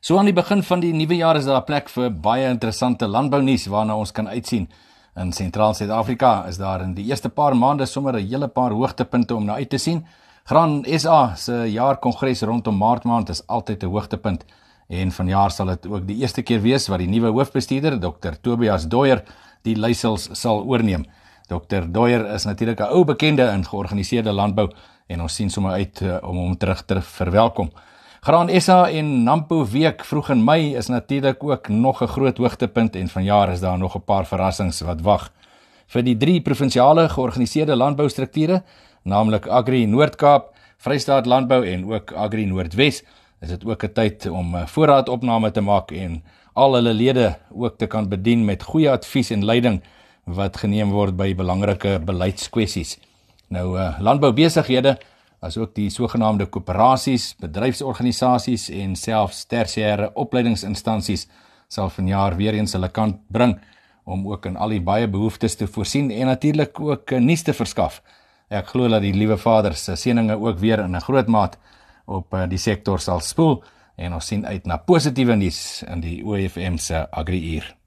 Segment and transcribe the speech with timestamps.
[0.00, 3.06] So aan die begin van die nuwe jaar is daar 'n plek vir baie interessante
[3.06, 4.68] landbounuus waarna ons kan uitsien.
[5.16, 9.34] In sentraal Suid-Afrika is daar in die eerste paar maande sommer 'n hele paar hoogtepunte
[9.34, 10.06] om na uit te sien.
[10.44, 14.44] Graan SA se jaarkongres rondom Maart maand is altyd 'n hoogtepunt
[14.88, 18.86] en vanjaar sal dit ook die eerste keer wees wat die nuwe hoofbestuurder Dr Tobias
[18.86, 19.22] Doyer
[19.62, 21.04] die leiersels sal oorneem.
[21.48, 24.70] Dr Doyer is natuurlik 'n ou bekende in georganiseerde landbou
[25.08, 27.70] en ons sien sommer uit uh, om hom terug te verwelkom.
[28.20, 32.96] Graan SA en Nampo week vroeg in Mei is natuurlik ook nog 'n groot hoogtepunt
[32.96, 35.30] en vanjaar is daar nog 'n paar verrassings wat wag.
[35.86, 38.62] Vir die drie provinsiale georganiseerde landboustrukture,
[39.02, 43.02] naamlik Agri Noord-Kaap, Vrystaat Landbou en ook Agri Noordwes,
[43.40, 46.22] is dit ook 'n tyd om eh, voorraadopname te maak en
[46.52, 49.82] al hulle lede ook te kan bedien met goeie advies en leiding
[50.24, 52.98] wat geneem word by belangrike beleidskwessies.
[53.48, 54.98] Nou uh, landboubesighede
[55.40, 61.28] asook die sogenaamde koöperasies, bedryfsorganisasies en selfs tersiêre opleidingsinstansies
[61.68, 63.58] sal vanjaar weer eens hulle kant bring
[64.08, 68.00] om ook in al die baie behoeftes te voorsien en natuurlik ook nuus te verskaf.
[68.48, 71.58] Ek glo dat die liewe Vader se seëninge ook weer in 'n groot maat
[72.06, 73.62] op eh, die sektor sal spoel
[73.96, 77.77] en ons sien uit na positiewe nuus in die OFM se agriuur.